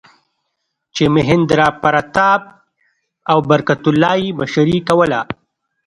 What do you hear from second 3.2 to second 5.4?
او برکت الله یې مشري کوله.